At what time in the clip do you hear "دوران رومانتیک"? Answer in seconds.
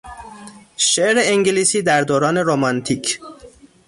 2.01-3.19